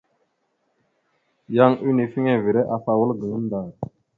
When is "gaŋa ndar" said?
3.19-3.67